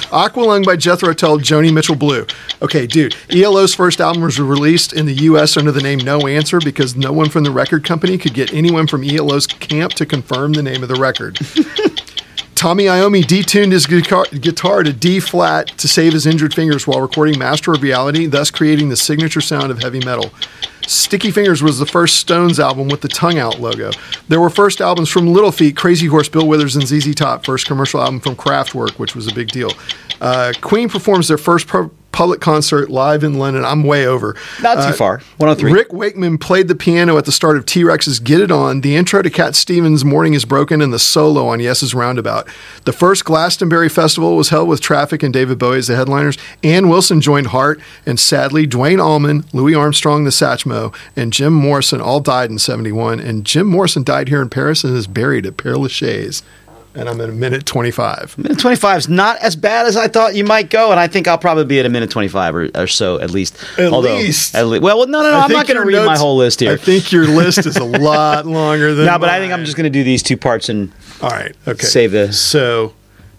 [0.47, 2.25] Aqualung by Jethro Tull, Joni Mitchell Blue.
[2.63, 5.57] Okay, dude, ELO's first album was released in the U.S.
[5.57, 8.87] under the name No Answer because no one from the record company could get anyone
[8.87, 11.37] from ELO's camp to confirm the name of the record.
[12.55, 17.39] Tommy Iommi detuned his guitar to D flat to save his injured fingers while recording
[17.39, 20.33] Master of Reality, thus creating the signature sound of heavy metal.
[20.87, 23.91] Sticky Fingers was the first Stones album with the tongue out logo.
[24.29, 27.45] There were first albums from Little Feat, Crazy Horse, Bill Withers, and ZZ Top.
[27.45, 29.71] First commercial album from Kraftwerk, which was a big deal.
[30.21, 33.63] Uh, Queen performs their first pu- public concert live in London.
[33.63, 34.35] I'm way over.
[34.63, 35.21] Not too Uh, far.
[35.37, 35.71] 103.
[35.71, 38.97] Rick Wakeman played the piano at the start of T Rex's Get It On, the
[38.97, 42.49] intro to Cat Stevens' Morning is Broken, and the solo on Yes's Roundabout.
[42.87, 46.39] The first Glastonbury Festival was held with Traffic and David Bowie as the headliners.
[46.65, 52.01] Ann Wilson joined Heart, and sadly, Duane Allman, Louis Armstrong, the Satchmo, and Jim Morrison
[52.01, 53.21] all died in 71.
[53.21, 56.43] And Jim Morrison died here in Paris and is buried at Père Lachaise.
[56.97, 58.39] And I'm at a minute 25.
[58.39, 61.29] Minute 25 is not as bad as I thought you might go, and I think
[61.29, 63.55] I'll probably be at a minute 25 or, or so at least.
[63.79, 64.55] At Although, least.
[64.55, 65.37] At le- well, no, no, no.
[65.37, 66.73] I I'm not going to read my whole list here.
[66.73, 69.77] I think your list is a lot longer than no, but I think I'm just
[69.77, 71.55] going to do these two parts and All right.
[71.69, 71.85] Okay.
[71.87, 72.95] Save the- So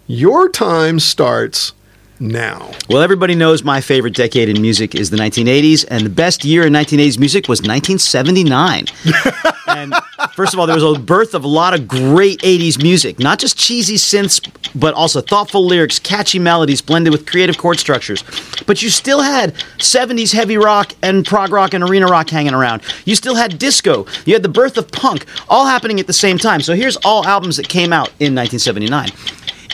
[0.06, 1.72] your time starts
[2.20, 2.70] now.
[2.88, 6.66] Well, everybody knows my favorite decade in music is the 1980s, and the best year
[6.66, 8.86] in 1980s music was 1979.
[9.68, 9.94] and
[10.38, 13.40] First of all, there was a birth of a lot of great 80s music, not
[13.40, 14.38] just cheesy synths,
[14.72, 18.22] but also thoughtful lyrics, catchy melodies blended with creative chord structures.
[18.64, 22.82] But you still had 70s heavy rock and prog rock and arena rock hanging around.
[23.04, 24.06] You still had disco.
[24.26, 26.60] You had the birth of punk, all happening at the same time.
[26.60, 29.10] So here's all albums that came out in 1979.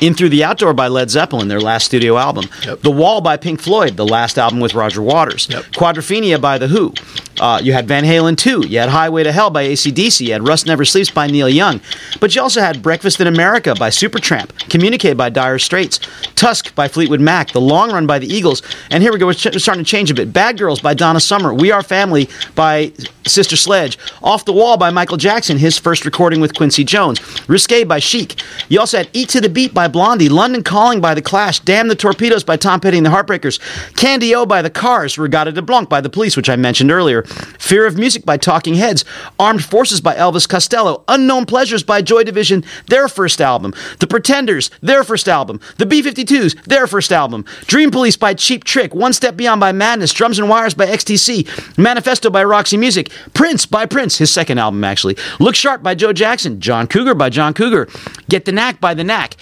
[0.01, 2.47] In Through the Outdoor by Led Zeppelin, their last studio album.
[2.65, 2.81] Yep.
[2.81, 5.47] The Wall by Pink Floyd, the last album with Roger Waters.
[5.51, 5.65] Yep.
[5.75, 6.95] Quadrophenia by The Who.
[7.41, 8.67] Uh, you had Van Halen 2.
[8.67, 10.27] You had Highway to Hell by ACDC.
[10.27, 11.81] You had Rust Never Sleeps by Neil Young.
[12.21, 14.57] But you also had Breakfast in America by Supertramp.
[14.71, 16.01] Communicate by Dire Straits.
[16.37, 17.53] Tusk by Fleetwood Mac.
[17.53, 18.63] The Long Run by the Eagles.
[18.91, 19.27] And here we go.
[19.27, 20.33] We're starting to change a bit.
[20.33, 21.53] Bad Girls by Donna Summer.
[21.53, 22.93] We Are Family by
[23.27, 23.99] Sister Sledge.
[24.23, 27.21] Off the Wall by Michael Jackson, his first recording with Quincy Jones.
[27.49, 28.41] Risque by Chic.
[28.69, 30.29] You also had Eat to the Beat by Blondie.
[30.29, 31.61] London Calling by The Clash.
[31.61, 33.59] Damn the Torpedoes by Tom Petty and the Heartbreakers.
[33.97, 35.17] Candy O by The Cars.
[35.17, 37.24] Reggatta de Blanc by The Police, which I mentioned earlier.
[37.25, 39.05] Fear of Music by Talking Heads.
[39.39, 41.05] Armed Forces by Elvis Costello.
[41.09, 43.75] Unknown Pleasures by Joy Division, their first album.
[44.01, 45.61] The Pretenders, their first album.
[45.79, 47.45] The B 52s, their first album.
[47.67, 48.95] Dream Police by Cheap Trick.
[48.95, 50.13] One Step Beyond by Madness.
[50.13, 51.79] Drums and Wires by XTC.
[51.79, 53.11] Manifesto by Roxy Music.
[53.33, 55.17] Prince by Prince, his second album actually.
[55.41, 56.61] Look Sharp by Joe Jackson.
[56.61, 57.89] John Cougar by John Cougar.
[58.29, 59.37] Get the Knack by The Knack.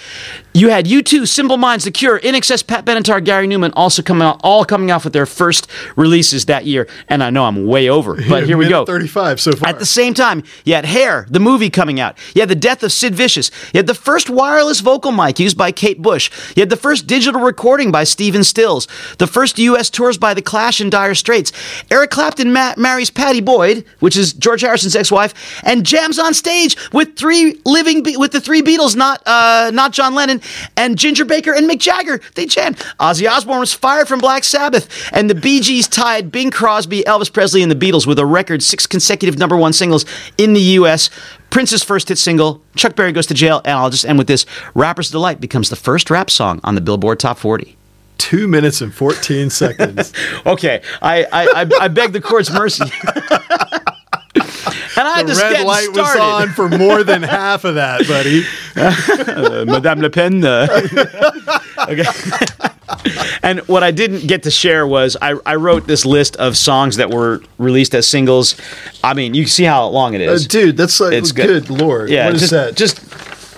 [0.54, 4.40] You had U2, Simple Minds, The Cure, INXS, Pat Benatar, Gary Numan, also coming out,
[4.44, 5.66] all coming off with their first
[5.96, 6.86] releases that year.
[7.08, 8.84] And I know I'm way over, but here we go.
[8.84, 9.68] 35 so far.
[9.70, 12.16] At the same time, you had Hair, the movie coming out.
[12.34, 13.50] You had the death of Sid Vicious.
[13.72, 16.30] You had the first wireless vocal mic used by Kate Bush.
[16.54, 18.86] You had the first digital recording by Stephen Stills.
[19.18, 19.88] The first U.S.
[19.90, 21.52] tours by The Clash and Dire Straits.
[21.90, 26.76] Eric Clapton ma- marries Pattie Boyd, which is George Harrison's ex-wife, and jams on stage
[26.92, 30.40] with three living Be- with the three Beatles, not uh, not John Lennon,
[30.76, 32.20] and Ginger Baker and Mick Jagger.
[32.34, 32.76] They jammed.
[33.00, 37.32] Ozzy Osbourne was fired from Black Sabbath, and the Bee Gees tied Bing Crosby, Elvis
[37.32, 40.04] Presley, and the Beatles with a record six consecutive number one singles
[40.38, 41.10] in the U.S.
[41.50, 44.46] Prince's first hit single, Chuck Berry Goes to Jail, and I'll just end with this
[44.74, 47.76] Rapper's Delight becomes the first rap song on the Billboard Top 40.
[48.18, 50.12] Two minutes and 14 seconds.
[50.46, 52.84] Okay, I, I, I, I beg the court's mercy.
[55.06, 58.06] and I The to red get light was on for more than half of that,
[58.06, 58.44] buddy.
[58.74, 60.42] Uh, Madame Le Pen.
[60.44, 60.66] uh,
[61.88, 62.04] okay.
[63.42, 66.96] and what I didn't get to share was I, I wrote this list of songs
[66.96, 68.56] that were released as singles.
[69.04, 71.66] I mean, you can see how long it is, Uh, dude, that's like, It's good.
[71.66, 71.80] good.
[71.80, 72.08] lord.
[72.10, 72.74] yeah, what is just, that?
[72.76, 73.11] just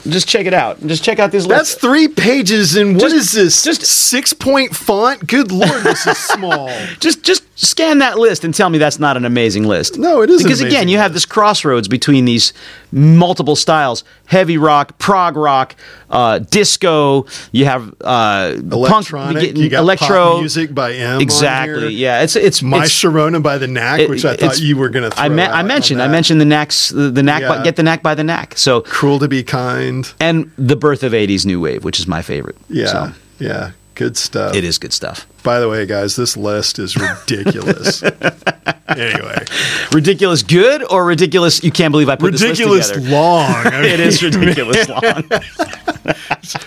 [0.08, 0.84] just check it out.
[0.86, 1.58] Just check out this list.
[1.58, 3.62] that's three pages and what Just- is this?
[3.64, 5.26] just- six point font?
[5.26, 6.70] Good lord, this is small.
[7.00, 9.96] just just scan that list and tell me that's not an amazing list.
[9.98, 12.52] No, it is Because again, you have this crossroads between these
[12.92, 15.74] multiple styles: heavy rock, prog rock,
[16.10, 17.26] uh, disco.
[17.52, 19.42] You have uh, Electronic.
[19.42, 21.20] punk, you got electro music by M.
[21.20, 21.94] Exactly.
[21.94, 22.22] Yeah.
[22.22, 25.10] It's it's My it's, Sharona by the Knack, it- which I thought you were going
[25.10, 27.82] to I, me- I mentioned I mentioned the knacks the, the knack by, get the
[27.82, 28.58] knack by the knack.
[28.58, 29.93] So Cruel to be kind.
[30.20, 32.56] And the birth of '80s new wave, which is my favorite.
[32.68, 32.86] Yeah.
[32.86, 33.70] So, Yeah.
[33.96, 34.56] Good stuff.
[34.56, 35.24] it is good stuff.
[35.44, 38.02] By the way, guys, this list is ridiculous.
[38.88, 39.44] anyway,
[39.92, 41.62] Ridiculous good or ridiculous?
[41.62, 43.10] You can't believe I put ridiculous this list together.
[43.14, 43.44] long.
[43.66, 45.30] I mean, It is ridiculous long.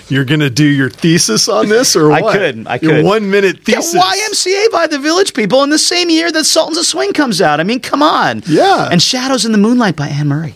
[0.08, 2.90] You're going to do your thesis on this, or I could, I could.
[2.90, 4.02] Your one minute Yeah, thesis.
[4.02, 7.60] YMCA by the Village People in the same year that Sultans of Swing comes out.
[7.60, 8.42] I mean, come on.
[8.48, 8.88] Yeah.
[8.90, 10.56] And Shadows in the Moonlight by Anne Murray.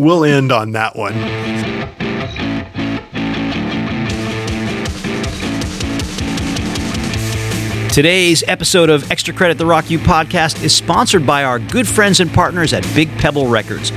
[0.00, 1.12] We'll end on that one.
[7.90, 12.20] Today's episode of Extra Credit the Rock U podcast is sponsored by our good friends
[12.20, 13.90] and partners at Big Pebble Records.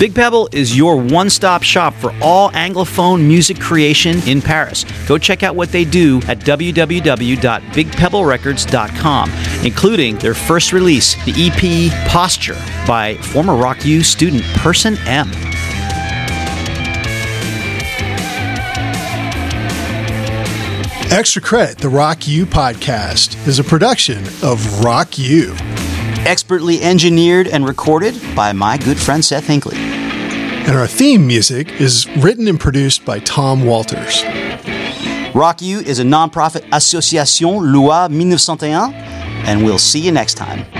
[0.00, 4.86] Big Pebble is your one stop shop for all Anglophone music creation in Paris.
[5.06, 9.30] Go check out what they do at www.bigpebblerecords.com,
[9.62, 15.30] including their first release, the EP Posture by former Rock U student Person M.
[21.12, 25.54] Extra Credit, the Rock U podcast, is a production of Rock U.
[26.26, 29.76] Expertly engineered and recorded by my good friend Seth Hinkley.
[29.76, 34.22] And our theme music is written and produced by Tom Walters.
[35.34, 38.92] Rock U is a nonprofit association Loi 1901,
[39.46, 40.79] and we'll see you next time.